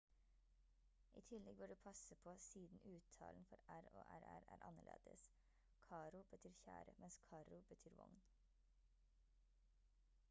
[1.19, 5.27] i tillegg bør du passe på siden uttalen for r og rr er annerledes
[5.85, 8.21] caro betyr kjære mens carro betyr vogn